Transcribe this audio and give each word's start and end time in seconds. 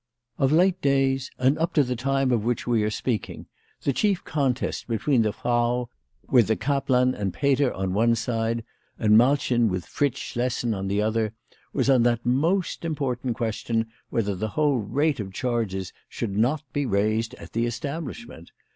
Or 0.39 0.47
late 0.47 0.81
days, 0.81 1.29
and 1.37 1.59
up 1.59 1.75
to 1.75 1.83
the 1.83 1.95
time 1.95 2.31
of 2.31 2.43
which 2.43 2.65
we 2.65 2.81
are 2.81 2.89
speaking, 2.89 3.45
the 3.83 3.93
chief 3.93 4.23
contest 4.23 4.87
between 4.87 5.21
the 5.21 5.31
Frau, 5.31 5.89
with 6.27 6.47
the 6.47 6.55
kaplan 6.55 7.13
and 7.13 7.31
Peter 7.35 7.71
on 7.71 7.93
one 7.93 8.15
side, 8.15 8.63
and 8.97 9.15
Malchen 9.15 9.69
with 9.69 9.85
Fritz 9.85 10.19
Schlessen 10.19 10.73
on 10.73 10.87
the 10.87 11.03
other, 11.03 11.33
was 11.71 11.87
on 11.87 12.01
that 12.01 12.25
most 12.25 12.83
important 12.83 13.35
question 13.35 13.89
whether 14.09 14.33
the 14.33 14.47
whole 14.57 14.79
rate 14.79 15.19
of 15.19 15.33
charges 15.33 15.93
should 16.09 16.35
not 16.35 16.63
be 16.73 16.83
raised 16.87 17.35
at 17.35 17.53
the 17.53 17.67
establishment. 17.67 18.49